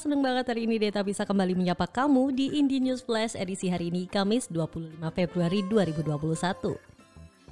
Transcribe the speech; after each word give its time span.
Seneng 0.00 0.24
banget 0.24 0.48
hari 0.48 0.64
ini 0.64 0.80
Deta 0.80 1.04
bisa 1.04 1.28
kembali 1.28 1.52
menyapa 1.52 1.84
kamu 1.84 2.32
di 2.32 2.56
Indie 2.56 2.80
News 2.80 3.04
Flash 3.04 3.36
edisi 3.36 3.68
hari 3.68 3.92
ini 3.92 4.08
Kamis 4.08 4.48
25 4.48 4.96
Februari 5.12 5.60
2021. 5.68 6.72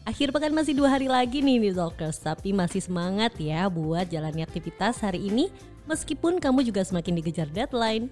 Akhir 0.08 0.32
pekan 0.32 0.56
masih 0.56 0.72
dua 0.72 0.96
hari 0.96 1.12
lagi 1.12 1.44
nih 1.44 1.60
Indie 1.60 1.76
Talkers, 1.76 2.16
tapi 2.24 2.56
masih 2.56 2.80
semangat 2.80 3.36
ya 3.36 3.68
buat 3.68 4.08
jalani 4.08 4.40
aktivitas 4.40 4.96
hari 5.04 5.28
ini 5.28 5.52
meskipun 5.84 6.40
kamu 6.40 6.64
juga 6.64 6.80
semakin 6.88 7.20
dikejar 7.20 7.52
deadline. 7.52 8.08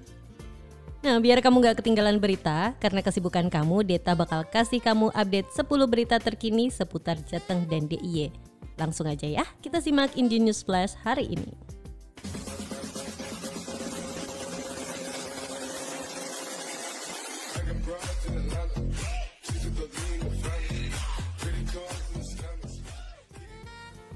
Nah, 1.00 1.16
biar 1.16 1.40
kamu 1.40 1.72
gak 1.72 1.80
ketinggalan 1.80 2.20
berita, 2.20 2.76
karena 2.76 3.00
kesibukan 3.00 3.48
kamu, 3.48 3.88
Deta 3.88 4.12
bakal 4.12 4.44
kasih 4.44 4.84
kamu 4.84 5.16
update 5.16 5.48
10 5.48 5.64
berita 5.88 6.20
terkini 6.20 6.68
seputar 6.68 7.16
Jateng 7.24 7.64
dan 7.72 7.88
DIY. 7.88 8.36
Langsung 8.76 9.08
aja 9.08 9.24
ya, 9.24 9.48
kita 9.64 9.80
simak 9.80 10.12
Indie 10.12 10.44
News 10.44 10.60
Flash 10.60 10.92
hari 10.92 11.24
ini. 11.24 11.56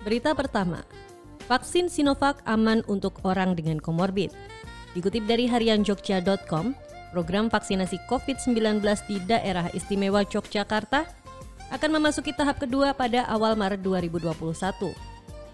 Berita 0.00 0.32
pertama, 0.32 0.80
vaksin 1.44 1.92
Sinovac 1.92 2.40
aman 2.48 2.80
untuk 2.88 3.20
orang 3.20 3.52
dengan 3.52 3.76
komorbid. 3.76 4.32
Dikutip 4.96 5.28
dari 5.28 5.44
harian 5.44 5.84
jogja.com, 5.84 6.72
program 7.12 7.52
vaksinasi 7.52 8.00
COVID-19 8.08 8.80
di 8.80 9.16
daerah 9.28 9.68
istimewa 9.76 10.24
Yogyakarta 10.24 11.04
akan 11.70 11.90
memasuki 12.00 12.32
tahap 12.32 12.58
kedua 12.58 12.96
pada 12.96 13.28
awal 13.28 13.54
Maret 13.60 13.84
2021. 13.84 14.90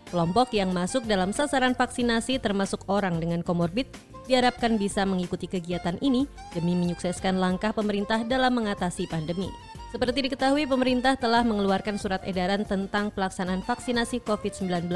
Kelompok 0.06 0.54
yang 0.54 0.70
masuk 0.70 1.02
dalam 1.10 1.34
sasaran 1.34 1.74
vaksinasi 1.74 2.38
termasuk 2.38 2.86
orang 2.86 3.18
dengan 3.18 3.42
komorbid 3.42 3.90
diharapkan 4.30 4.78
bisa 4.78 5.02
mengikuti 5.02 5.50
kegiatan 5.50 5.98
ini 5.98 6.30
demi 6.54 6.78
menyukseskan 6.78 7.42
langkah 7.42 7.74
pemerintah 7.74 8.22
dalam 8.22 8.54
mengatasi 8.54 9.10
pandemi. 9.10 9.50
Seperti 9.86 10.26
diketahui, 10.26 10.66
pemerintah 10.66 11.14
telah 11.14 11.46
mengeluarkan 11.46 11.94
surat 11.94 12.18
edaran 12.26 12.66
tentang 12.66 13.14
pelaksanaan 13.14 13.62
vaksinasi 13.62 14.18
COVID-19 14.26 14.90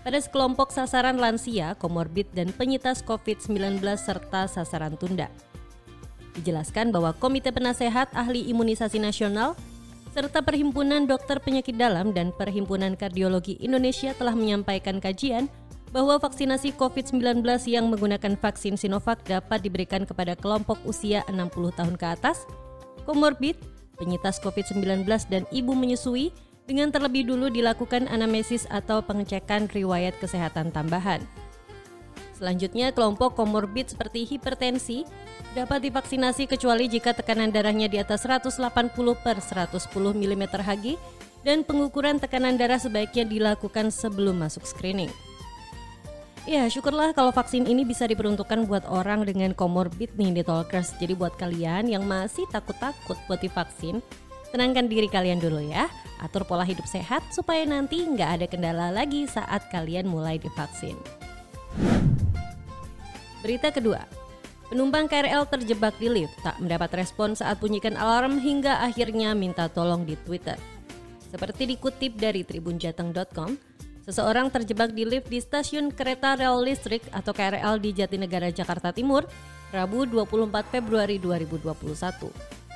pada 0.00 0.18
sekelompok 0.20 0.72
sasaran 0.72 1.16
lansia, 1.16 1.72
komorbid, 1.80 2.28
dan 2.36 2.52
penyintas 2.52 3.00
COVID-19 3.04 3.80
serta 3.96 4.44
sasaran 4.44 4.96
tunda. 5.00 5.32
Dijelaskan 6.36 6.92
bahwa 6.94 7.16
Komite 7.16 7.50
Penasehat 7.50 8.12
Ahli 8.14 8.46
Imunisasi 8.48 9.02
Nasional 9.02 9.56
serta 10.14 10.44
Perhimpunan 10.44 11.08
Dokter 11.08 11.40
Penyakit 11.42 11.74
Dalam 11.74 12.12
dan 12.14 12.30
Perhimpunan 12.36 12.94
Kardiologi 12.94 13.58
Indonesia 13.58 14.14
telah 14.14 14.36
menyampaikan 14.36 15.02
kajian 15.02 15.50
bahwa 15.90 16.22
vaksinasi 16.22 16.78
COVID-19 16.78 17.42
yang 17.66 17.90
menggunakan 17.90 18.38
vaksin 18.38 18.78
Sinovac 18.78 19.26
dapat 19.26 19.58
diberikan 19.58 20.06
kepada 20.06 20.38
kelompok 20.38 20.78
usia 20.86 21.26
60 21.26 21.50
tahun 21.74 21.94
ke 21.98 22.06
atas, 22.14 22.46
komorbid, 23.02 23.58
penyintas 24.00 24.40
COVID-19 24.40 25.04
dan 25.28 25.44
ibu 25.52 25.76
menyusui 25.76 26.32
dengan 26.64 26.88
terlebih 26.88 27.28
dulu 27.28 27.52
dilakukan 27.52 28.08
anamnesis 28.08 28.64
atau 28.72 29.04
pengecekan 29.04 29.68
riwayat 29.68 30.16
kesehatan 30.16 30.72
tambahan. 30.72 31.20
Selanjutnya, 32.40 32.88
kelompok 32.96 33.36
komorbid 33.36 33.92
seperti 33.92 34.24
hipertensi 34.24 35.04
dapat 35.52 35.84
divaksinasi 35.84 36.48
kecuali 36.48 36.88
jika 36.88 37.12
tekanan 37.12 37.52
darahnya 37.52 37.84
di 37.84 38.00
atas 38.00 38.24
180 38.24 38.64
per 39.20 39.36
110 39.44 39.76
mm 39.92 40.42
Hg 40.48 40.96
dan 41.44 41.60
pengukuran 41.68 42.16
tekanan 42.16 42.56
darah 42.56 42.80
sebaiknya 42.80 43.28
dilakukan 43.28 43.92
sebelum 43.92 44.40
masuk 44.40 44.64
screening. 44.64 45.12
Ya, 46.48 46.64
syukurlah 46.72 47.12
kalau 47.12 47.36
vaksin 47.36 47.68
ini 47.68 47.84
bisa 47.84 48.08
diperuntukkan 48.08 48.64
buat 48.64 48.88
orang 48.88 49.28
dengan 49.28 49.52
komorbid 49.52 50.16
nih 50.16 50.40
di 50.40 50.42
Talkers. 50.42 50.96
Jadi 50.96 51.12
buat 51.12 51.36
kalian 51.36 51.92
yang 51.92 52.08
masih 52.08 52.48
takut-takut 52.48 53.20
buat 53.28 53.44
divaksin, 53.44 54.00
tenangkan 54.48 54.88
diri 54.88 55.04
kalian 55.04 55.36
dulu 55.36 55.60
ya. 55.60 55.92
Atur 56.24 56.48
pola 56.48 56.64
hidup 56.64 56.88
sehat 56.88 57.20
supaya 57.32 57.68
nanti 57.68 58.04
nggak 58.04 58.30
ada 58.40 58.46
kendala 58.48 58.88
lagi 58.88 59.28
saat 59.28 59.68
kalian 59.68 60.08
mulai 60.08 60.40
divaksin. 60.40 60.96
Berita 63.44 63.68
kedua, 63.68 64.04
penumpang 64.72 65.08
KRL 65.08 65.44
terjebak 65.44 65.96
di 66.00 66.08
lift 66.08 66.36
tak 66.40 66.56
mendapat 66.56 67.04
respon 67.04 67.36
saat 67.36 67.60
bunyikan 67.60 67.96
alarm 68.00 68.40
hingga 68.40 68.80
akhirnya 68.80 69.36
minta 69.36 69.68
tolong 69.68 70.08
di 70.08 70.16
Twitter. 70.24 70.56
Seperti 71.28 71.68
dikutip 71.68 72.16
dari 72.16 72.44
tribunjateng.com, 72.44 73.69
Seseorang 74.10 74.50
terjebak 74.50 74.90
di 74.90 75.06
lift 75.06 75.30
di 75.30 75.38
stasiun 75.38 75.94
kereta 75.94 76.34
rel 76.34 76.66
listrik 76.66 77.06
atau 77.14 77.30
KRL 77.30 77.78
di 77.78 77.94
Jatinegara, 77.94 78.50
Jakarta 78.50 78.90
Timur, 78.90 79.22
Rabu 79.70 80.02
24 80.02 80.50
Februari 80.66 81.22
2021. 81.22 82.26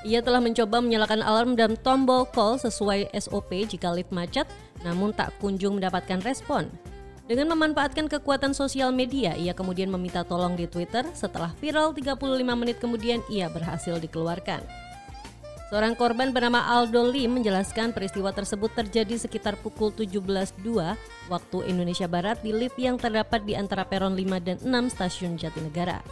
Ia 0.07 0.23
telah 0.23 0.39
mencoba 0.39 0.79
menyalakan 0.79 1.27
alarm 1.27 1.59
dan 1.59 1.75
tombol 1.83 2.23
call 2.31 2.63
sesuai 2.63 3.11
SOP 3.19 3.51
jika 3.67 3.91
lift 3.91 4.15
macet, 4.15 4.47
namun 4.87 5.11
tak 5.11 5.35
kunjung 5.43 5.83
mendapatkan 5.83 6.23
respon. 6.23 6.71
Dengan 7.27 7.51
memanfaatkan 7.51 8.07
kekuatan 8.07 8.55
sosial 8.55 8.95
media, 8.95 9.35
ia 9.35 9.59
kemudian 9.59 9.91
meminta 9.91 10.23
tolong 10.23 10.55
di 10.55 10.71
Twitter. 10.71 11.03
Setelah 11.19 11.51
viral 11.59 11.91
35 11.99 12.15
menit 12.55 12.79
kemudian, 12.79 13.19
ia 13.27 13.51
berhasil 13.51 13.99
dikeluarkan. 13.99 14.84
Seorang 15.73 15.97
korban 15.97 16.29
bernama 16.29 16.61
Aldo 16.69 17.09
Lim 17.09 17.41
menjelaskan 17.41 17.97
peristiwa 17.97 18.29
tersebut 18.37 18.69
terjadi 18.77 19.17
sekitar 19.17 19.57
pukul 19.57 19.89
17.02 19.97 20.61
waktu 21.33 21.59
Indonesia 21.65 22.05
Barat 22.05 22.45
di 22.45 22.53
lift 22.53 22.77
yang 22.77 23.01
terdapat 23.01 23.49
di 23.49 23.57
antara 23.57 23.89
peron 23.89 24.13
5 24.13 24.45
dan 24.45 24.57
6 24.61 24.93
stasiun 24.93 25.41
Jatinegara. 25.41 26.05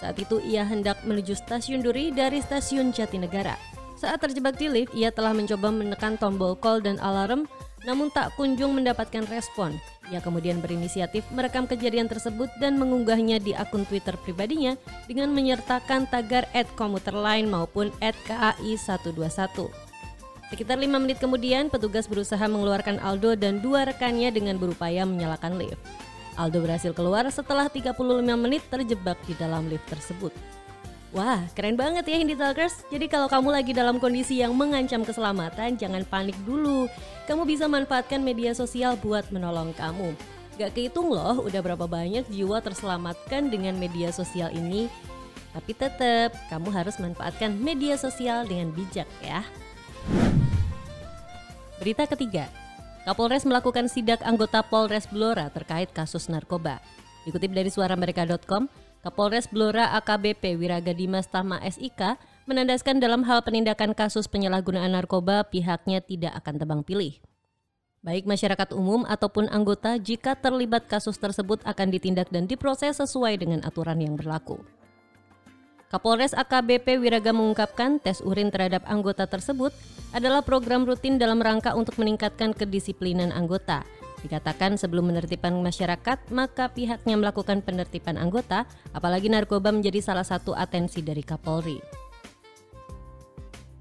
Saat 0.00 0.16
itu 0.16 0.40
ia 0.40 0.64
hendak 0.64 1.04
menuju 1.04 1.36
stasiun 1.36 1.84
Duri 1.84 2.08
dari 2.08 2.40
stasiun 2.40 2.92
Jatinegara. 2.92 3.56
Saat 3.96 4.20
terjebak 4.20 4.60
di 4.60 4.68
lift, 4.68 4.92
ia 4.92 5.08
telah 5.08 5.32
mencoba 5.32 5.72
menekan 5.72 6.20
tombol 6.20 6.56
call 6.56 6.84
dan 6.84 7.00
alarm 7.00 7.48
namun 7.86 8.10
tak 8.10 8.34
kunjung 8.34 8.74
mendapatkan 8.74 9.24
respon. 9.30 9.78
Ia 10.10 10.18
kemudian 10.18 10.58
berinisiatif 10.58 11.22
merekam 11.30 11.70
kejadian 11.70 12.10
tersebut 12.10 12.50
dan 12.58 12.76
mengunggahnya 12.76 13.38
di 13.38 13.54
akun 13.54 13.86
Twitter 13.86 14.18
pribadinya 14.18 14.74
dengan 15.06 15.30
menyertakan 15.30 16.10
tagar 16.10 16.50
komuter 16.74 17.14
lain 17.14 17.46
maupun 17.46 17.94
KAI121. 18.02 19.86
Sekitar 20.46 20.78
lima 20.78 21.02
menit 21.02 21.18
kemudian, 21.18 21.66
petugas 21.66 22.06
berusaha 22.06 22.42
mengeluarkan 22.46 23.02
Aldo 23.02 23.34
dan 23.34 23.58
dua 23.58 23.82
rekannya 23.82 24.30
dengan 24.30 24.62
berupaya 24.62 25.02
menyalakan 25.02 25.58
lift. 25.58 25.82
Aldo 26.38 26.62
berhasil 26.62 26.92
keluar 26.94 27.26
setelah 27.32 27.66
35 27.66 27.98
menit 28.38 28.62
terjebak 28.70 29.18
di 29.26 29.34
dalam 29.34 29.66
lift 29.66 29.88
tersebut. 29.90 30.30
Wah, 31.16 31.48
keren 31.56 31.80
banget 31.80 32.04
ya 32.12 32.20
Hindi 32.20 32.36
Talkers. 32.36 32.84
Jadi 32.92 33.08
kalau 33.08 33.24
kamu 33.24 33.48
lagi 33.48 33.72
dalam 33.72 33.96
kondisi 33.96 34.44
yang 34.44 34.52
mengancam 34.52 35.00
keselamatan, 35.00 35.80
jangan 35.80 36.04
panik 36.04 36.36
dulu. 36.44 36.92
Kamu 37.24 37.48
bisa 37.48 37.64
manfaatkan 37.64 38.20
media 38.20 38.52
sosial 38.52 39.00
buat 39.00 39.24
menolong 39.32 39.72
kamu. 39.80 40.12
Gak 40.60 40.76
kehitung 40.76 41.08
loh 41.08 41.40
udah 41.40 41.60
berapa 41.64 41.88
banyak 41.88 42.28
jiwa 42.28 42.60
terselamatkan 42.60 43.48
dengan 43.48 43.80
media 43.80 44.12
sosial 44.12 44.52
ini. 44.52 44.92
Tapi 45.56 45.72
tetap, 45.72 46.36
kamu 46.52 46.68
harus 46.68 47.00
manfaatkan 47.00 47.56
media 47.56 47.96
sosial 47.96 48.44
dengan 48.44 48.68
bijak 48.76 49.08
ya. 49.24 49.40
Berita 51.80 52.04
ketiga, 52.12 52.44
Kapolres 53.08 53.48
melakukan 53.48 53.88
sidak 53.88 54.20
anggota 54.20 54.60
Polres 54.60 55.08
Blora 55.08 55.48
terkait 55.48 55.88
kasus 55.96 56.28
narkoba. 56.28 56.76
Dikutip 57.24 57.56
dari 57.56 57.72
suaramereka.com, 57.72 58.68
Kapolres 59.06 59.46
Blora 59.46 59.94
AKBP 60.02 60.58
Wiraga 60.58 60.90
Dimas 60.90 61.30
Tama 61.30 61.62
SIK 61.62 62.18
menandaskan 62.50 62.98
dalam 62.98 63.22
hal 63.22 63.38
penindakan 63.46 63.94
kasus 63.94 64.26
penyalahgunaan 64.26 64.98
narkoba 64.98 65.46
pihaknya 65.46 66.02
tidak 66.02 66.34
akan 66.42 66.58
tebang 66.58 66.80
pilih. 66.82 67.14
Baik 68.02 68.26
masyarakat 68.26 68.74
umum 68.74 69.06
ataupun 69.06 69.46
anggota 69.46 69.94
jika 70.02 70.34
terlibat 70.34 70.90
kasus 70.90 71.22
tersebut 71.22 71.62
akan 71.62 71.94
ditindak 71.94 72.34
dan 72.34 72.50
diproses 72.50 72.98
sesuai 72.98 73.38
dengan 73.38 73.62
aturan 73.62 74.02
yang 74.02 74.18
berlaku. 74.18 74.58
Kapolres 75.86 76.34
AKBP 76.34 76.98
Wiraga 76.98 77.30
mengungkapkan 77.30 78.02
tes 78.02 78.18
urin 78.18 78.50
terhadap 78.50 78.82
anggota 78.90 79.30
tersebut 79.30 79.70
adalah 80.18 80.42
program 80.42 80.82
rutin 80.82 81.14
dalam 81.14 81.38
rangka 81.38 81.78
untuk 81.78 81.94
meningkatkan 82.02 82.50
kedisiplinan 82.58 83.30
anggota 83.30 83.86
Dikatakan 84.24 84.80
sebelum 84.80 85.12
menertibkan 85.12 85.52
masyarakat, 85.60 86.32
maka 86.32 86.72
pihaknya 86.72 87.16
melakukan 87.20 87.60
penertiban 87.60 88.16
anggota, 88.16 88.64
apalagi 88.96 89.28
narkoba 89.28 89.72
menjadi 89.72 90.00
salah 90.00 90.24
satu 90.24 90.56
atensi 90.56 91.04
dari 91.04 91.20
Kapolri. 91.20 91.78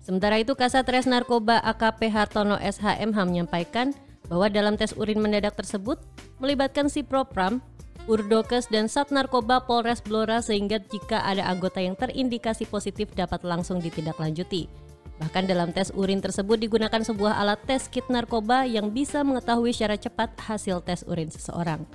Sementara 0.06 0.38
itu, 0.38 0.54
Kasat 0.54 0.86
Res 0.86 1.10
Narkoba 1.10 1.58
AKP 1.66 2.14
Hartono 2.14 2.62
SHMH 2.62 3.18
menyampaikan 3.26 3.90
bahwa 4.30 4.54
dalam 4.54 4.78
tes 4.78 4.94
urin 4.94 5.18
mendadak 5.18 5.58
tersebut 5.58 5.98
melibatkan 6.38 6.94
si 6.94 7.02
Propram, 7.02 7.58
Urdokes 8.06 8.70
dan 8.70 8.86
Sat 8.86 9.10
Narkoba 9.10 9.66
Polres 9.66 10.06
Blora 10.06 10.38
sehingga 10.46 10.78
jika 10.78 11.26
ada 11.26 11.50
anggota 11.50 11.82
yang 11.82 11.98
terindikasi 11.98 12.70
positif 12.70 13.10
dapat 13.18 13.42
langsung 13.42 13.82
ditindaklanjuti. 13.82 14.85
Bahkan 15.22 15.48
dalam 15.48 15.72
tes 15.72 15.92
urin 15.96 16.20
tersebut 16.20 16.60
digunakan 16.60 17.00
sebuah 17.00 17.40
alat 17.40 17.64
tes 17.64 17.88
kit 17.88 18.06
narkoba 18.12 18.68
yang 18.68 18.92
bisa 18.92 19.24
mengetahui 19.24 19.72
secara 19.72 19.96
cepat 19.96 20.36
hasil 20.44 20.84
tes 20.84 21.08
urin 21.08 21.32
seseorang. 21.32 21.88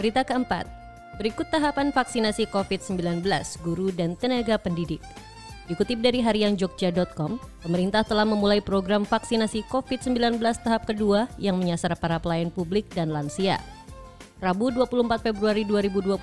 Berita 0.00 0.24
keempat, 0.24 0.80
Berikut 1.20 1.52
tahapan 1.52 1.92
vaksinasi 1.92 2.48
COVID-19 2.48 3.20
guru 3.60 3.92
dan 3.92 4.16
tenaga 4.16 4.56
pendidik. 4.56 5.04
Dikutip 5.68 6.00
dari 6.00 6.24
harianjogja.com, 6.24 7.36
pemerintah 7.60 8.00
telah 8.08 8.24
memulai 8.24 8.64
program 8.64 9.04
vaksinasi 9.04 9.68
COVID-19 9.68 10.40
tahap 10.64 10.88
kedua 10.88 11.28
yang 11.36 11.60
menyasar 11.60 11.92
para 12.00 12.16
pelayan 12.16 12.48
publik 12.48 12.88
dan 12.96 13.12
lansia. 13.12 13.60
Rabu 14.40 14.72
24 14.72 15.20
Februari 15.28 15.68
2021, 15.68 16.16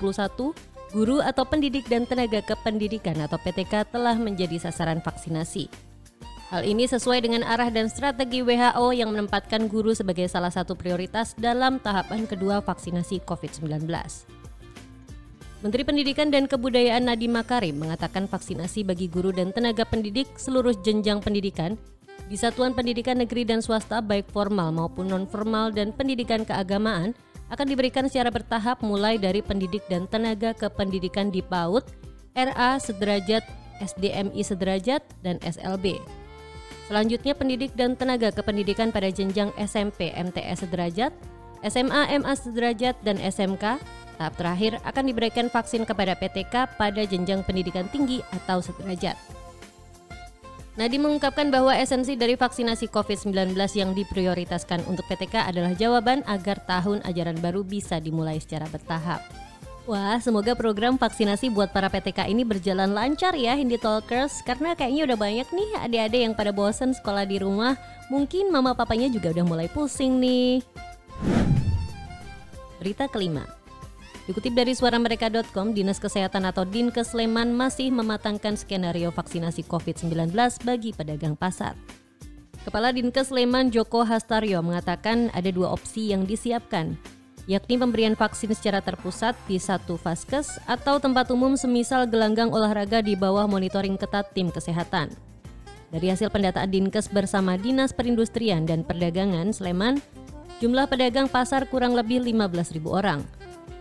guru 0.92 1.20
atau 1.20 1.44
pendidik 1.44 1.84
dan 1.88 2.08
tenaga 2.08 2.40
kependidikan 2.40 3.16
atau 3.20 3.36
PTK 3.40 3.92
telah 3.92 4.16
menjadi 4.16 4.56
sasaran 4.56 5.04
vaksinasi. 5.04 5.68
Hal 6.48 6.64
ini 6.64 6.88
sesuai 6.88 7.28
dengan 7.28 7.44
arah 7.44 7.68
dan 7.68 7.92
strategi 7.92 8.40
WHO 8.40 8.96
yang 8.96 9.12
menempatkan 9.12 9.68
guru 9.68 9.92
sebagai 9.92 10.24
salah 10.32 10.48
satu 10.48 10.72
prioritas 10.72 11.36
dalam 11.36 11.76
tahapan 11.76 12.24
kedua 12.24 12.64
vaksinasi 12.64 13.20
COVID-19. 13.28 13.84
Menteri 15.58 15.82
Pendidikan 15.84 16.32
dan 16.32 16.48
Kebudayaan 16.48 17.04
Nadiem 17.04 17.36
Makarim 17.36 17.76
mengatakan 17.82 18.24
vaksinasi 18.30 18.86
bagi 18.86 19.12
guru 19.12 19.28
dan 19.28 19.52
tenaga 19.52 19.84
pendidik 19.84 20.30
seluruh 20.40 20.72
jenjang 20.80 21.20
pendidikan 21.20 21.76
di 22.32 22.36
satuan 22.36 22.72
pendidikan 22.72 23.20
negeri 23.20 23.44
dan 23.44 23.60
swasta 23.60 24.00
baik 24.00 24.28
formal 24.32 24.72
maupun 24.72 25.08
non-formal 25.08 25.68
dan 25.72 25.92
pendidikan 25.92 26.48
keagamaan 26.48 27.12
akan 27.48 27.66
diberikan 27.68 28.04
secara 28.08 28.28
bertahap 28.28 28.80
mulai 28.84 29.16
dari 29.16 29.40
pendidik 29.40 29.84
dan 29.88 30.04
tenaga 30.08 30.52
kependidikan 30.52 31.32
di 31.32 31.40
PAUD, 31.40 31.84
RA 32.36 32.76
sederajat, 32.80 33.44
SDMI 33.80 34.42
sederajat, 34.44 35.02
dan 35.24 35.40
SLB. 35.40 35.96
Selanjutnya 36.88 37.36
pendidik 37.36 37.72
dan 37.76 37.96
tenaga 37.96 38.32
kependidikan 38.32 38.88
pada 38.88 39.12
jenjang 39.12 39.52
SMP 39.60 40.12
MTS 40.12 40.64
sederajat, 40.64 41.12
SMA 41.64 42.16
MA 42.20 42.32
sederajat, 42.32 42.96
dan 43.04 43.20
SMK 43.20 43.80
Tahap 44.18 44.34
terakhir 44.34 44.82
akan 44.82 45.04
diberikan 45.06 45.46
vaksin 45.46 45.86
kepada 45.86 46.18
PTK 46.18 46.74
pada 46.74 47.02
jenjang 47.06 47.46
pendidikan 47.46 47.86
tinggi 47.86 48.18
atau 48.34 48.58
sederajat. 48.58 49.14
Nadi 50.78 50.94
mengungkapkan 50.94 51.50
bahwa 51.50 51.74
esensi 51.74 52.14
dari 52.14 52.38
vaksinasi 52.38 52.86
COVID-19 52.94 53.34
yang 53.74 53.98
diprioritaskan 53.98 54.86
untuk 54.86 55.02
PTK 55.10 55.50
adalah 55.50 55.74
jawaban 55.74 56.22
agar 56.22 56.62
tahun 56.62 57.02
ajaran 57.02 57.34
baru 57.42 57.66
bisa 57.66 57.98
dimulai 57.98 58.38
secara 58.38 58.70
bertahap. 58.70 59.18
Wah, 59.90 60.22
semoga 60.22 60.54
program 60.54 60.94
vaksinasi 60.94 61.50
buat 61.50 61.74
para 61.74 61.90
PTK 61.90 62.30
ini 62.30 62.46
berjalan 62.46 62.94
lancar 62.94 63.34
ya 63.34 63.58
Hindi 63.58 63.74
Talkers. 63.74 64.46
Karena 64.46 64.78
kayaknya 64.78 65.10
udah 65.10 65.18
banyak 65.18 65.48
nih 65.50 65.70
adik-adik 65.82 66.20
yang 66.30 66.34
pada 66.38 66.54
bosan 66.54 66.94
sekolah 66.94 67.26
di 67.26 67.42
rumah. 67.42 67.74
Mungkin 68.06 68.54
mama 68.54 68.70
papanya 68.78 69.10
juga 69.10 69.34
udah 69.34 69.44
mulai 69.50 69.66
pusing 69.66 70.22
nih. 70.22 70.62
Berita 72.78 73.10
kelima 73.10 73.57
Dikutip 74.28 74.52
dari 74.52 74.76
suaramereka.com, 74.76 75.72
Dinas 75.72 75.96
Kesehatan 75.96 76.44
atau 76.44 76.68
Dinkes 76.68 77.16
Sleman 77.16 77.48
masih 77.56 77.88
mematangkan 77.88 78.60
skenario 78.60 79.08
vaksinasi 79.08 79.64
COVID-19 79.64 80.36
bagi 80.68 80.92
pedagang 80.92 81.32
pasar. 81.32 81.72
Kepala 82.60 82.92
Dinkes 82.92 83.32
Sleman 83.32 83.72
Joko 83.72 84.04
Hastaryo 84.04 84.60
mengatakan 84.60 85.32
ada 85.32 85.48
dua 85.48 85.72
opsi 85.72 86.12
yang 86.12 86.28
disiapkan, 86.28 87.00
yakni 87.48 87.80
pemberian 87.80 88.12
vaksin 88.12 88.52
secara 88.52 88.84
terpusat 88.84 89.32
di 89.48 89.56
satu 89.56 89.96
vaskes 89.96 90.60
atau 90.68 91.00
tempat 91.00 91.32
umum 91.32 91.56
semisal 91.56 92.04
gelanggang 92.04 92.52
olahraga 92.52 93.00
di 93.00 93.16
bawah 93.16 93.48
monitoring 93.48 93.96
ketat 93.96 94.28
tim 94.36 94.52
kesehatan. 94.52 95.08
Dari 95.88 96.12
hasil 96.12 96.28
pendataan 96.28 96.68
Dinkes 96.68 97.08
bersama 97.08 97.56
Dinas 97.56 97.96
Perindustrian 97.96 98.68
dan 98.68 98.84
Perdagangan 98.84 99.56
Sleman, 99.56 100.04
jumlah 100.60 100.84
pedagang 100.84 101.32
pasar 101.32 101.64
kurang 101.64 101.96
lebih 101.96 102.20
15.000 102.20 102.76
orang– 102.92 103.24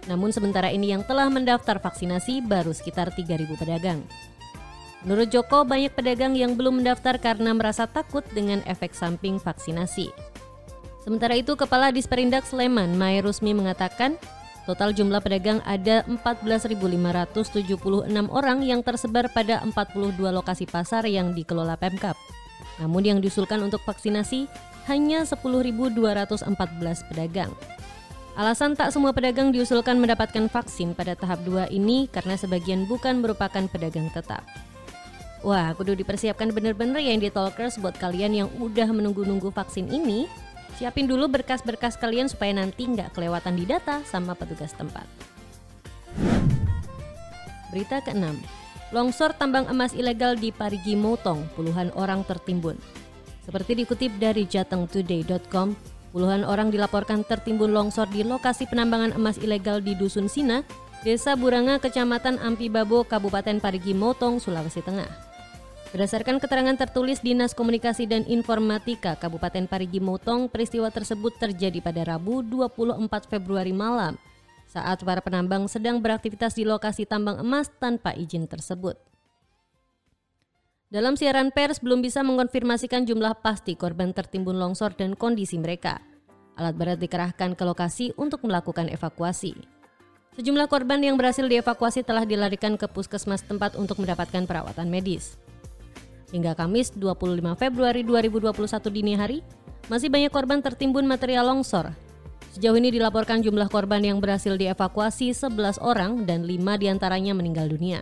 namun 0.07 0.31
sementara 0.31 0.71
ini 0.71 0.95
yang 0.95 1.03
telah 1.03 1.27
mendaftar 1.27 1.77
vaksinasi 1.83 2.41
baru 2.47 2.71
sekitar 2.71 3.11
3.000 3.11 3.59
pedagang. 3.59 3.99
Menurut 5.05 5.29
Joko, 5.29 5.61
banyak 5.61 5.93
pedagang 5.93 6.33
yang 6.33 6.57
belum 6.57 6.81
mendaftar 6.81 7.21
karena 7.21 7.53
merasa 7.53 7.85
takut 7.85 8.25
dengan 8.33 8.65
efek 8.65 8.97
samping 8.97 9.37
vaksinasi. 9.37 10.09
Sementara 11.05 11.37
itu, 11.37 11.53
Kepala 11.55 11.93
Disperindak 11.93 12.43
Sleman, 12.43 12.97
Mai 12.97 13.23
Rusmi 13.23 13.55
mengatakan, 13.55 14.19
total 14.67 14.91
jumlah 14.91 15.23
pedagang 15.23 15.63
ada 15.63 16.03
14.576 16.09 17.47
orang 18.27 18.59
yang 18.65 18.83
tersebar 18.83 19.31
pada 19.31 19.63
42 19.63 20.19
lokasi 20.19 20.67
pasar 20.67 21.07
yang 21.07 21.31
dikelola 21.31 21.79
Pemkap. 21.79 22.17
Namun 22.83 23.07
yang 23.07 23.19
diusulkan 23.23 23.63
untuk 23.63 23.79
vaksinasi 23.87 24.51
hanya 24.91 25.23
10.214 25.23 26.43
pedagang. 27.07 27.53
Alasan 28.37 28.77
tak 28.77 28.93
semua 28.93 29.17
pedagang 29.17 29.49
diusulkan 29.49 29.97
mendapatkan 29.97 30.45
vaksin 30.45 30.93
pada 30.93 31.17
tahap 31.17 31.41
2 31.41 31.73
ini 31.73 32.05
karena 32.05 32.37
sebagian 32.37 32.85
bukan 32.85 33.17
merupakan 33.17 33.65
pedagang 33.65 34.13
tetap. 34.13 34.45
Wah, 35.41 35.73
kudu 35.73 35.97
dipersiapkan 35.97 36.53
bener-bener 36.53 37.01
ya 37.01 37.17
yang 37.17 37.17
di 37.17 37.33
Talkers 37.33 37.81
buat 37.81 37.97
kalian 37.97 38.37
yang 38.37 38.49
udah 38.61 38.93
menunggu-nunggu 38.93 39.49
vaksin 39.49 39.89
ini. 39.89 40.29
Siapin 40.77 41.09
dulu 41.09 41.25
berkas-berkas 41.25 41.97
kalian 41.97 42.29
supaya 42.29 42.53
nanti 42.53 42.85
nggak 42.85 43.17
kelewatan 43.17 43.57
di 43.57 43.65
data 43.65 44.05
sama 44.05 44.37
petugas 44.37 44.69
tempat. 44.77 45.09
Berita 47.73 48.05
ke-6. 48.05 48.37
Longsor 48.93 49.33
tambang 49.33 49.65
emas 49.65 49.97
ilegal 49.97 50.37
di 50.37 50.53
Parigi 50.53 50.93
Motong, 50.93 51.49
puluhan 51.57 51.89
orang 51.97 52.21
tertimbun. 52.21 52.77
Seperti 53.41 53.81
dikutip 53.81 54.13
dari 54.21 54.45
jatengtoday.com, 54.45 55.96
Puluhan 56.17 56.49
orang 56.49 56.73
dilaporkan 56.73 57.21
tertimbun 57.21 57.77
longsor 57.77 58.09
di 58.09 58.25
lokasi 58.25 58.65
penambangan 58.65 59.13
emas 59.13 59.37
ilegal 59.37 59.85
di 59.85 59.93
Dusun 59.93 60.25
Sina, 60.25 60.65
Desa 61.05 61.37
Buranga, 61.37 61.77
Kecamatan 61.77 62.41
Ampibabo, 62.41 63.05
Kabupaten 63.05 63.61
Parigi 63.61 63.93
Motong, 63.93 64.41
Sulawesi 64.41 64.81
Tengah. 64.81 65.05
Berdasarkan 65.93 66.41
keterangan 66.41 66.73
tertulis 66.73 67.21
Dinas 67.21 67.53
Komunikasi 67.53 68.09
dan 68.09 68.25
Informatika 68.25 69.13
Kabupaten 69.13 69.69
Parigi 69.69 70.01
Motong, 70.01 70.49
peristiwa 70.49 70.89
tersebut 70.89 71.37
terjadi 71.37 71.85
pada 71.85 72.01
Rabu 72.01 72.41
24 72.41 72.97
Februari 73.29 73.77
malam 73.77 74.17
saat 74.65 75.05
para 75.05 75.21
penambang 75.21 75.69
sedang 75.69 76.01
beraktivitas 76.01 76.57
di 76.57 76.65
lokasi 76.65 77.05
tambang 77.05 77.37
emas 77.45 77.69
tanpa 77.77 78.17
izin 78.17 78.49
tersebut. 78.49 78.97
Dalam 80.89 81.13
siaran 81.13 81.53
pers 81.53 81.77
belum 81.77 81.99
bisa 81.99 82.25
mengkonfirmasikan 82.25 83.05
jumlah 83.05 83.37
pasti 83.45 83.77
korban 83.77 84.17
tertimbun 84.17 84.57
longsor 84.57 84.97
dan 84.97 85.13
kondisi 85.13 85.61
mereka. 85.61 86.06
Alat 86.57 86.73
berat 86.73 86.97
dikerahkan 86.97 87.53
ke 87.53 87.63
lokasi 87.63 88.17
untuk 88.17 88.41
melakukan 88.41 88.89
evakuasi. 88.89 89.53
Sejumlah 90.37 90.65
korban 90.69 91.01
yang 91.01 91.17
berhasil 91.17 91.45
dievakuasi 91.45 92.01
telah 92.01 92.25
dilarikan 92.25 92.77
ke 92.77 92.89
puskesmas 92.89 93.45
tempat 93.45 93.77
untuk 93.77 94.01
mendapatkan 94.01 94.45
perawatan 94.45 94.89
medis. 94.89 95.37
Hingga 96.33 96.57
Kamis 96.57 96.93
25 96.93 97.57
Februari 97.57 98.01
2021 98.01 98.53
dini 98.89 99.13
hari, 99.13 99.45
masih 99.87 100.09
banyak 100.09 100.33
korban 100.33 100.59
tertimbun 100.59 101.05
material 101.05 101.45
longsor. 101.45 101.93
Sejauh 102.57 102.73
ini 102.77 102.89
dilaporkan 102.89 103.45
jumlah 103.45 103.69
korban 103.69 104.01
yang 104.01 104.17
berhasil 104.17 104.57
dievakuasi 104.57 105.33
11 105.37 105.77
orang 105.77 106.25
dan 106.25 106.41
5 106.41 106.81
di 106.81 106.85
antaranya 106.89 107.37
meninggal 107.37 107.69
dunia. 107.69 108.01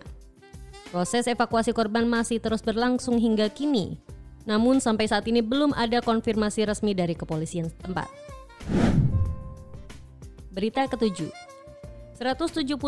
Proses 0.88 1.28
evakuasi 1.28 1.76
korban 1.76 2.08
masih 2.08 2.40
terus 2.40 2.64
berlangsung 2.64 3.20
hingga 3.20 3.52
kini. 3.52 4.00
Namun 4.48 4.80
sampai 4.80 5.10
saat 5.10 5.28
ini 5.28 5.44
belum 5.44 5.76
ada 5.76 6.00
konfirmasi 6.00 6.64
resmi 6.64 6.96
dari 6.96 7.12
kepolisian 7.12 7.68
setempat. 7.68 8.25
Berita 10.56 10.88
ketujuh. 10.88 11.28
177 12.16 12.80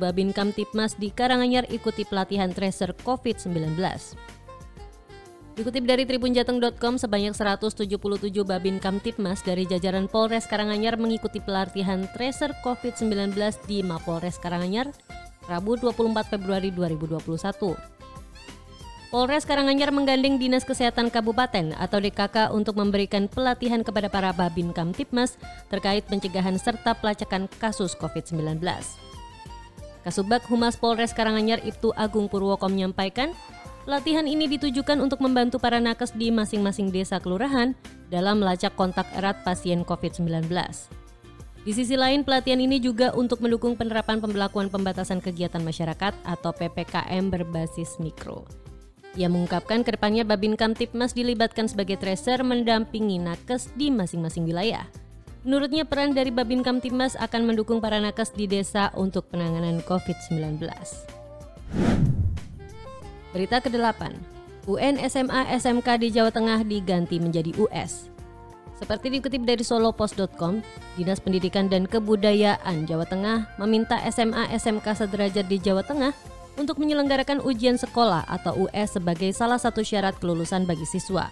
Babin 0.00 0.32
Kamtipmas 0.32 0.96
di 0.96 1.12
Karanganyar 1.12 1.68
ikuti 1.68 2.08
pelatihan 2.08 2.48
tracer 2.48 2.96
COVID-19. 3.04 3.76
Dikutip 5.60 5.84
dari 5.84 6.08
tribunjateng.com, 6.08 6.96
sebanyak 6.96 7.36
177 7.36 8.00
Babin 8.48 8.80
Kamtipmas 8.80 9.44
dari 9.44 9.68
jajaran 9.68 10.08
Polres 10.08 10.48
Karanganyar 10.48 10.96
mengikuti 10.96 11.44
pelatihan 11.44 12.08
tracer 12.16 12.56
COVID-19 12.64 13.36
di 13.68 13.84
Mapolres 13.84 14.40
Karanganyar 14.40 14.88
Rabu 15.44 15.76
24 15.76 16.32
Februari 16.32 16.72
2021. 16.72 17.99
Polres 19.10 19.42
Karanganyar 19.42 19.90
menggandeng 19.90 20.38
Dinas 20.38 20.62
Kesehatan 20.62 21.10
Kabupaten 21.10 21.74
atau 21.74 21.98
DKK 21.98 22.54
untuk 22.54 22.78
memberikan 22.78 23.26
pelatihan 23.26 23.82
kepada 23.82 24.06
para 24.06 24.30
Babin 24.30 24.70
Kamtipmas 24.70 25.34
terkait 25.66 26.06
pencegahan 26.06 26.54
serta 26.54 26.94
pelacakan 26.94 27.50
kasus 27.58 27.98
COVID-19. 27.98 28.62
Kasubag 30.06 30.46
Humas 30.46 30.78
Polres 30.78 31.10
Karanganyar 31.10 31.58
Ibtu 31.66 31.90
Agung 31.98 32.30
Purwoko 32.30 32.70
menyampaikan, 32.70 33.34
pelatihan 33.82 34.30
ini 34.30 34.46
ditujukan 34.46 35.02
untuk 35.02 35.18
membantu 35.26 35.58
para 35.58 35.82
nakes 35.82 36.14
di 36.14 36.30
masing-masing 36.30 36.94
desa 36.94 37.18
kelurahan 37.18 37.74
dalam 38.14 38.38
melacak 38.38 38.78
kontak 38.78 39.10
erat 39.18 39.42
pasien 39.42 39.82
COVID-19. 39.82 40.46
Di 41.66 41.72
sisi 41.74 41.98
lain, 41.98 42.22
pelatihan 42.22 42.62
ini 42.62 42.78
juga 42.78 43.10
untuk 43.10 43.42
mendukung 43.42 43.74
penerapan 43.74 44.22
pembelakuan 44.22 44.70
pembatasan 44.70 45.18
kegiatan 45.18 45.66
masyarakat 45.66 46.14
atau 46.22 46.54
PPKM 46.54 47.26
berbasis 47.26 47.98
mikro. 47.98 48.69
Ia 49.18 49.26
mengungkapkan 49.26 49.82
ke 49.82 49.98
depannya 49.98 50.22
Babin 50.22 50.54
Kamtipmas 50.54 51.18
dilibatkan 51.18 51.66
sebagai 51.66 51.98
tracer 51.98 52.46
mendampingi 52.46 53.18
nakes 53.18 53.74
di 53.74 53.90
masing-masing 53.90 54.46
wilayah. 54.46 54.86
Menurutnya 55.42 55.88
peran 55.88 56.14
dari 56.14 56.30
Babin 56.30 56.62
Kamtimas 56.62 57.16
akan 57.16 57.48
mendukung 57.48 57.82
para 57.82 57.98
nakes 57.98 58.30
di 58.36 58.46
desa 58.46 58.92
untuk 58.94 59.26
penanganan 59.32 59.82
COVID-19. 59.82 60.62
Berita 63.34 63.58
ke-8. 63.58 64.00
UN 64.68 65.00
SMA 65.08 65.42
SMK 65.58 65.88
di 65.98 66.08
Jawa 66.14 66.30
Tengah 66.30 66.62
diganti 66.62 67.16
menjadi 67.18 67.50
US. 67.58 68.12
Seperti 68.78 69.12
dikutip 69.12 69.42
dari 69.44 69.60
solopos.com, 69.60 70.62
Dinas 70.96 71.20
Pendidikan 71.20 71.66
dan 71.68 71.84
Kebudayaan 71.84 72.86
Jawa 72.86 73.04
Tengah 73.04 73.56
meminta 73.60 74.00
SMA 74.08 74.48
SMK 74.56 74.86
sederajat 75.04 75.44
di 75.48 75.56
Jawa 75.60 75.84
Tengah 75.84 76.12
untuk 76.56 76.82
menyelenggarakan 76.82 77.44
ujian 77.44 77.78
sekolah 77.78 78.26
atau 78.26 78.66
US 78.66 78.96
sebagai 78.96 79.30
salah 79.30 79.58
satu 79.58 79.84
syarat 79.84 80.18
kelulusan 80.18 80.66
bagi 80.66 80.88
siswa. 80.88 81.30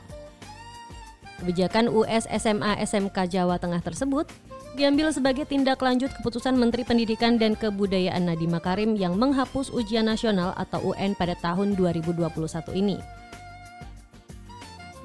Kebijakan 1.38 1.87
US 1.94 2.26
SMA 2.26 2.82
SMK 2.82 3.30
Jawa 3.30 3.62
Tengah 3.62 3.78
tersebut 3.78 4.26
diambil 4.75 5.10
sebagai 5.14 5.46
tindak 5.46 5.78
lanjut 5.82 6.10
keputusan 6.18 6.54
Menteri 6.54 6.82
Pendidikan 6.82 7.38
dan 7.38 7.54
Kebudayaan 7.54 8.26
Nadiem 8.26 8.54
Makarim 8.54 8.94
yang 8.94 9.14
menghapus 9.18 9.70
ujian 9.70 10.06
nasional 10.06 10.54
atau 10.58 10.94
UN 10.94 11.14
pada 11.14 11.38
tahun 11.38 11.75
2021 11.78 12.30
ini. 12.75 12.98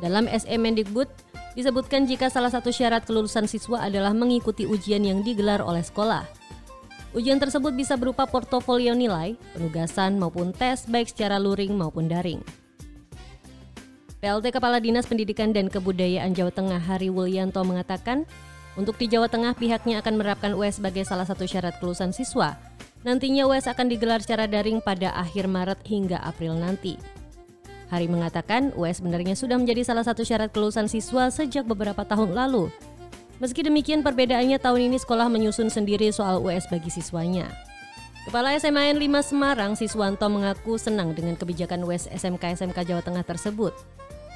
Dalam 0.01 0.27
SE 0.29 0.51
Mendikbud, 0.57 1.07
disebutkan 1.55 2.03
jika 2.03 2.27
salah 2.27 2.51
satu 2.51 2.73
syarat 2.75 3.07
kelulusan 3.07 3.47
siswa 3.47 3.85
adalah 3.85 4.11
mengikuti 4.11 4.67
ujian 4.67 5.05
yang 5.05 5.23
digelar 5.23 5.63
oleh 5.63 5.85
sekolah. 5.85 6.42
Ujian 7.13 7.37
tersebut 7.37 7.77
bisa 7.77 7.93
berupa 7.93 8.25
portofolio 8.25 8.97
nilai, 8.97 9.37
penugasan 9.53 10.17
maupun 10.17 10.49
tes 10.49 10.89
baik 10.89 11.13
secara 11.13 11.37
luring 11.37 11.77
maupun 11.77 12.09
daring. 12.09 12.41
PLT 14.17 14.49
Kepala 14.49 14.81
Dinas 14.81 15.05
Pendidikan 15.05 15.53
dan 15.53 15.69
Kebudayaan 15.69 16.33
Jawa 16.33 16.49
Tengah 16.49 16.81
Hari 16.81 17.13
Wulyanto 17.13 17.61
mengatakan, 17.61 18.25
untuk 18.73 18.97
di 18.97 19.05
Jawa 19.05 19.29
Tengah 19.29 19.53
pihaknya 19.53 20.01
akan 20.01 20.17
menerapkan 20.17 20.57
US 20.57 20.81
sebagai 20.81 21.05
salah 21.05 21.29
satu 21.29 21.45
syarat 21.45 21.77
kelulusan 21.77 22.09
siswa. 22.09 22.57
Nantinya 23.05 23.45
US 23.45 23.69
akan 23.69 23.93
digelar 23.93 24.25
secara 24.25 24.49
daring 24.49 24.81
pada 24.81 25.13
akhir 25.13 25.45
Maret 25.45 25.85
hingga 25.85 26.17
April 26.23 26.57
nanti. 26.57 26.97
Hari 27.93 28.09
mengatakan 28.09 28.73
US 28.73 29.03
sebenarnya 29.03 29.37
sudah 29.37 29.61
menjadi 29.61 29.85
salah 29.85 30.01
satu 30.01 30.25
syarat 30.25 30.49
kelulusan 30.49 30.89
siswa 30.89 31.29
sejak 31.29 31.69
beberapa 31.69 32.01
tahun 32.01 32.33
lalu. 32.33 32.73
Meski 33.41 33.65
demikian 33.65 34.05
perbedaannya 34.05 34.61
tahun 34.61 34.93
ini 34.93 34.97
sekolah 35.01 35.25
menyusun 35.29 35.73
sendiri 35.73 36.13
soal 36.13 36.41
US 36.45 36.69
bagi 36.69 36.93
siswanya. 36.93 37.49
Kepala 38.23 38.55
SMAN 38.55 38.95
5 38.95 39.35
Semarang, 39.35 39.75
Siswanto 39.75 40.23
mengaku 40.31 40.79
senang 40.79 41.11
dengan 41.11 41.35
kebijakan 41.35 41.83
US 41.83 42.07
SMK 42.07 42.55
SMK 42.55 42.87
Jawa 42.87 43.01
Tengah 43.03 43.25
tersebut. 43.27 43.75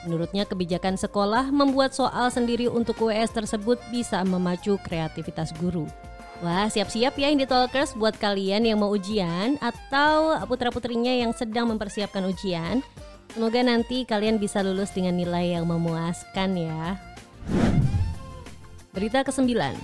Menurutnya 0.04 0.44
kebijakan 0.44 1.00
sekolah 1.00 1.48
membuat 1.56 1.96
soal 1.96 2.28
sendiri 2.28 2.68
untuk 2.68 3.00
US 3.08 3.32
tersebut 3.32 3.80
bisa 3.88 4.20
memacu 4.28 4.76
kreativitas 4.84 5.56
guru. 5.56 5.88
Wah, 6.44 6.70
siap-siap 6.70 7.18
ya 7.18 7.34
Indie 7.34 7.50
Talkers 7.50 7.98
buat 7.98 8.14
kalian 8.20 8.68
yang 8.68 8.78
mau 8.78 8.94
ujian 8.94 9.58
atau 9.58 10.38
putra-putrinya 10.46 11.16
yang 11.16 11.34
sedang 11.34 11.72
mempersiapkan 11.72 12.28
ujian. 12.30 12.86
Semoga 13.34 13.64
nanti 13.64 14.04
kalian 14.04 14.38
bisa 14.38 14.62
lulus 14.62 14.94
dengan 14.94 15.18
nilai 15.18 15.58
yang 15.58 15.66
memuaskan 15.66 16.50
ya. 16.60 17.00
Berita 18.98 19.22
ke-9. 19.22 19.78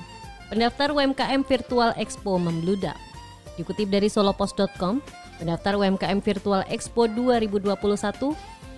Pendaftar 0.49 0.89
UMKM 0.89 1.45
Virtual 1.45 1.93
Expo 2.01 2.41
membludak. 2.41 2.97
Dikutip 3.61 3.93
dari 3.93 4.09
solopos.com, 4.09 5.05
pendaftar 5.37 5.77
UMKM 5.77 6.17
Virtual 6.17 6.65
Expo 6.65 7.05
2021 7.05 7.77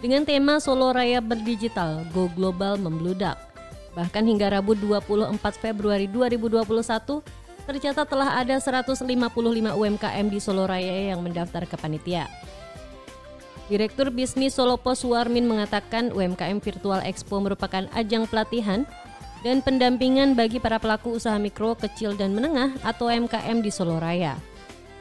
dengan 0.04 0.28
tema 0.28 0.60
Solo 0.60 0.92
Raya 0.92 1.24
Berdigital 1.24 2.04
Go 2.12 2.28
Global 2.36 2.76
membludak. 2.76 3.40
Bahkan 3.96 4.28
hingga 4.28 4.52
Rabu 4.52 4.76
24 4.76 5.40
Februari 5.56 6.12
2021, 6.12 6.68
tercatat 7.64 8.04
telah 8.04 8.36
ada 8.36 8.60
155 8.60 9.08
UMKM 9.72 10.26
di 10.28 10.44
Solo 10.44 10.68
Raya 10.68 11.16
yang 11.16 11.24
mendaftar 11.24 11.64
ke 11.64 11.80
panitia. 11.80 12.28
Direktur 13.72 14.12
Bisnis 14.12 14.60
Solo 14.60 14.76
Pos 14.76 15.08
Warmin 15.08 15.48
mengatakan 15.48 16.12
UMKM 16.12 16.60
Virtual 16.60 17.00
Expo 17.08 17.40
merupakan 17.40 17.88
ajang 17.96 18.28
pelatihan 18.28 18.84
dan 19.46 19.62
pendampingan 19.62 20.34
bagi 20.34 20.58
para 20.58 20.82
pelaku 20.82 21.22
usaha 21.22 21.38
mikro, 21.38 21.78
kecil, 21.78 22.18
dan 22.18 22.34
menengah 22.34 22.74
atau 22.82 23.14
UMKM 23.14 23.62
di 23.62 23.70
Solo 23.70 24.02
Raya. 24.02 24.34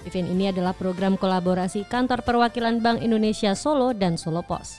Event 0.04 0.28
ini 0.28 0.52
adalah 0.52 0.76
program 0.76 1.16
kolaborasi 1.16 1.88
kantor 1.88 2.20
perwakilan 2.20 2.84
Bank 2.84 3.00
Indonesia 3.00 3.56
Solo 3.56 3.96
dan 3.96 4.20
Solo 4.20 4.44
Pos. 4.44 4.76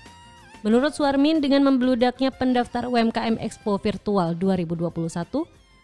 Menurut 0.61 0.93
Suarmin, 0.93 1.41
dengan 1.41 1.65
membeludaknya 1.65 2.29
pendaftar 2.29 2.85
UMKM 2.85 3.41
Expo 3.41 3.81
Virtual 3.81 4.37
2021, 4.37 4.93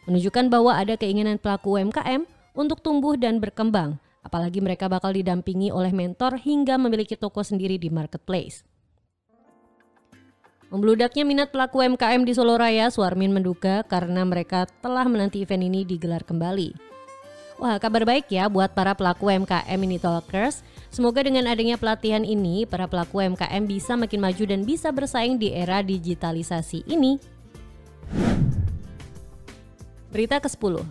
menunjukkan 0.06 0.46
bahwa 0.54 0.78
ada 0.78 0.94
keinginan 0.94 1.42
pelaku 1.42 1.82
UMKM 1.82 2.30
untuk 2.54 2.86
tumbuh 2.86 3.18
dan 3.18 3.42
berkembang, 3.42 3.98
Apalagi 4.22 4.62
mereka 4.62 4.86
bakal 4.86 5.18
didampingi 5.18 5.74
oleh 5.74 5.90
mentor 5.90 6.38
hingga 6.38 6.78
memiliki 6.78 7.18
toko 7.18 7.42
sendiri 7.42 7.82
di 7.82 7.90
marketplace. 7.90 8.62
Membeludaknya 10.72 11.28
minat 11.28 11.52
pelaku 11.52 11.84
UMKM 11.84 12.24
di 12.24 12.32
Solo 12.32 12.56
Raya, 12.56 12.88
Suarmin 12.88 13.36
menduga 13.36 13.84
karena 13.84 14.24
mereka 14.24 14.64
telah 14.80 15.04
menanti 15.04 15.44
event 15.44 15.68
ini 15.68 15.84
digelar 15.84 16.24
kembali. 16.24 16.72
Wah, 17.60 17.76
kabar 17.76 18.08
baik 18.08 18.32
ya 18.32 18.48
buat 18.48 18.72
para 18.72 18.96
pelaku 18.96 19.28
UMKM 19.28 19.80
ini 19.84 20.00
talkers. 20.00 20.64
Semoga 20.88 21.28
dengan 21.28 21.52
adanya 21.52 21.76
pelatihan 21.76 22.24
ini, 22.24 22.64
para 22.64 22.88
pelaku 22.88 23.20
UMKM 23.20 23.68
bisa 23.68 24.00
makin 24.00 24.24
maju 24.24 24.44
dan 24.48 24.64
bisa 24.64 24.96
bersaing 24.96 25.36
di 25.36 25.52
era 25.52 25.84
digitalisasi 25.84 26.88
ini. 26.88 27.20
Berita 30.08 30.40
ke-10. 30.40 30.88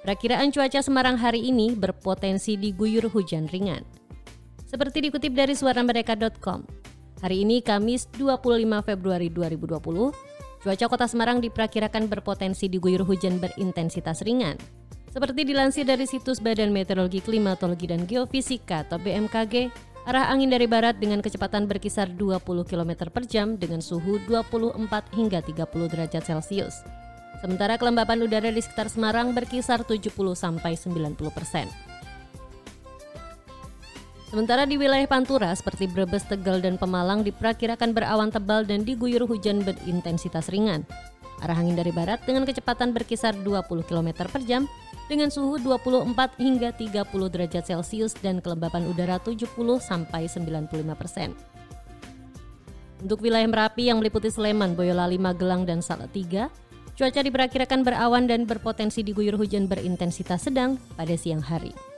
Perakiraan 0.00 0.48
cuaca 0.48 0.80
Semarang 0.80 1.20
hari 1.20 1.44
ini 1.44 1.76
berpotensi 1.76 2.56
diguyur 2.56 3.12
hujan 3.12 3.52
ringan. 3.52 3.84
Seperti 4.64 5.12
dikutip 5.12 5.36
dari 5.36 5.52
suaramereka.com, 5.52 6.64
hari 7.20 7.46
ini 7.46 7.60
Kamis 7.60 8.08
25 8.16 8.64
Februari 8.82 9.28
2020, 9.30 10.64
cuaca 10.64 10.86
kota 10.88 11.06
Semarang 11.06 11.38
diperkirakan 11.44 12.08
berpotensi 12.08 12.66
diguyur 12.72 13.04
hujan 13.04 13.38
berintensitas 13.38 14.24
ringan. 14.24 14.56
Seperti 15.14 15.46
dilansir 15.46 15.86
dari 15.86 16.10
situs 16.10 16.42
Badan 16.42 16.74
Meteorologi, 16.74 17.22
Klimatologi, 17.22 17.86
dan 17.86 18.02
Geofisika 18.02 18.82
atau 18.82 18.98
BMKG, 18.98 19.70
arah 20.10 20.26
angin 20.26 20.50
dari 20.50 20.66
barat 20.66 20.98
dengan 20.98 21.22
kecepatan 21.22 21.70
berkisar 21.70 22.10
20 22.10 22.42
km 22.66 23.06
per 23.14 23.22
jam 23.30 23.54
dengan 23.54 23.78
suhu 23.78 24.18
24 24.26 24.74
hingga 25.14 25.38
30 25.38 25.92
derajat 25.92 26.22
Celcius. 26.26 26.82
Sementara 27.44 27.76
kelembapan 27.76 28.24
udara 28.24 28.48
di 28.48 28.58
sekitar 28.58 28.88
Semarang 28.88 29.36
berkisar 29.36 29.84
70 29.84 30.10
sampai 30.32 30.74
90 30.80 31.14
persen. 31.30 31.68
Sementara 34.34 34.66
di 34.66 34.74
wilayah 34.74 35.06
Pantura 35.06 35.54
seperti 35.54 35.86
Brebes, 35.86 36.26
Tegal, 36.26 36.58
dan 36.58 36.74
Pemalang 36.74 37.22
diperkirakan 37.22 37.94
berawan 37.94 38.34
tebal 38.34 38.66
dan 38.66 38.82
diguyur 38.82 39.30
hujan 39.30 39.62
berintensitas 39.62 40.50
ringan. 40.50 40.82
Arah 41.38 41.54
angin 41.54 41.78
dari 41.78 41.94
barat 41.94 42.18
dengan 42.26 42.42
kecepatan 42.42 42.90
berkisar 42.90 43.30
20 43.46 43.86
km 43.86 44.26
per 44.26 44.42
jam 44.42 44.66
dengan 45.06 45.30
suhu 45.30 45.62
24 45.62 46.34
hingga 46.42 46.74
30 46.74 47.06
derajat 47.30 47.62
Celcius 47.62 48.18
dan 48.18 48.42
kelembapan 48.42 48.90
udara 48.90 49.22
70 49.22 49.54
sampai 49.78 50.26
95 50.26 50.82
persen. 50.98 51.30
Untuk 53.06 53.22
wilayah 53.22 53.46
Merapi 53.46 53.86
yang 53.86 54.02
meliputi 54.02 54.34
Sleman, 54.34 54.74
Boyolali, 54.74 55.14
Magelang, 55.14 55.62
dan 55.62 55.78
Salatiga, 55.78 56.50
Cuaca 56.98 57.22
diperkirakan 57.22 57.86
berawan 57.86 58.26
dan 58.26 58.50
berpotensi 58.50 59.06
diguyur 59.06 59.38
hujan 59.38 59.70
berintensitas 59.70 60.50
sedang 60.50 60.74
pada 60.98 61.14
siang 61.14 61.42
hari. 61.42 61.93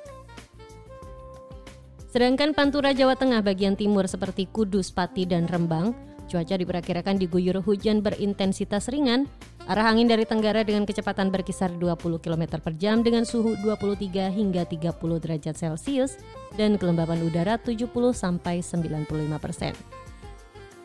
Sedangkan 2.16 2.56
Pantura 2.56 2.96
Jawa 2.96 3.12
Tengah 3.12 3.44
bagian 3.44 3.76
timur 3.76 4.08
seperti 4.08 4.48
Kudus, 4.48 4.88
Pati, 4.88 5.28
dan 5.28 5.44
Rembang, 5.44 5.92
cuaca 6.24 6.56
diperkirakan 6.56 7.20
diguyur 7.20 7.60
hujan 7.60 8.00
berintensitas 8.00 8.88
ringan, 8.88 9.28
arah 9.68 9.92
angin 9.92 10.08
dari 10.08 10.24
tenggara 10.24 10.64
dengan 10.64 10.88
kecepatan 10.88 11.28
berkisar 11.28 11.76
20 11.76 12.16
km 12.24 12.56
per 12.56 12.72
jam 12.80 13.04
dengan 13.04 13.28
suhu 13.28 13.52
23 13.60 14.32
hingga 14.32 14.64
30 14.64 14.96
derajat 14.96 15.60
Celcius 15.60 16.16
dan 16.56 16.80
kelembapan 16.80 17.20
udara 17.20 17.60
70 17.60 17.84
sampai 18.16 18.64
95 18.64 19.36
persen. 19.36 19.76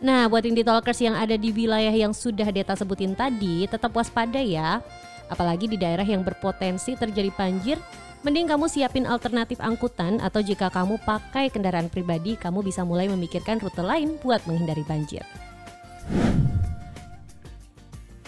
Nah, 0.03 0.27
buat 0.27 0.43
indie 0.43 0.67
talkers 0.67 0.99
yang 0.99 1.15
ada 1.15 1.39
di 1.39 1.55
wilayah 1.55 1.95
yang 1.95 2.11
sudah 2.11 2.51
Deta 2.51 2.75
sebutin 2.75 3.15
tadi, 3.15 3.71
tetap 3.71 3.95
waspada 3.95 4.43
ya. 4.43 4.83
Apalagi 5.31 5.71
di 5.71 5.79
daerah 5.79 6.03
yang 6.03 6.27
berpotensi 6.27 6.99
terjadi 6.99 7.31
banjir, 7.31 7.79
mending 8.21 8.49
kamu 8.49 8.69
siapin 8.69 9.09
alternatif 9.09 9.57
angkutan 9.61 10.21
atau 10.21 10.41
jika 10.41 10.69
kamu 10.69 11.01
pakai 11.01 11.49
kendaraan 11.49 11.89
pribadi, 11.89 12.37
kamu 12.37 12.61
bisa 12.61 12.85
mulai 12.85 13.09
memikirkan 13.09 13.57
rute 13.57 13.81
lain 13.81 14.17
buat 14.21 14.41
menghindari 14.45 14.85
banjir. 14.85 15.25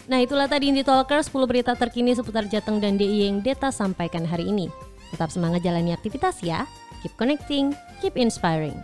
Nah 0.03 0.19
itulah 0.19 0.51
tadi 0.51 0.67
Indie 0.67 0.83
Talkers 0.83 1.31
10 1.31 1.47
berita 1.47 1.71
terkini 1.79 2.11
seputar 2.11 2.43
Jateng 2.51 2.83
dan 2.83 2.99
DIY 2.99 3.19
yang 3.31 3.37
Deta 3.39 3.71
sampaikan 3.71 4.27
hari 4.27 4.51
ini. 4.51 4.67
Tetap 5.15 5.31
semangat 5.31 5.63
jalani 5.63 5.95
aktivitas 5.95 6.43
ya. 6.43 6.67
Keep 7.05 7.15
connecting, 7.15 7.71
keep 8.03 8.19
inspiring. 8.19 8.75